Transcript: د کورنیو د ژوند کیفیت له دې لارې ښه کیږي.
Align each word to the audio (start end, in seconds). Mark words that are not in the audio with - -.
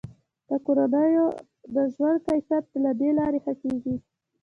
د 0.47 0.49
کورنیو 0.65 1.27
د 1.75 1.77
ژوند 1.93 2.17
کیفیت 2.27 2.65
له 2.83 2.91
دې 2.99 3.09
لارې 3.19 3.39
ښه 3.45 3.53
کیږي. 3.61 3.95